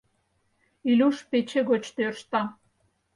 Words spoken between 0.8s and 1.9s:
Илюш пече гоч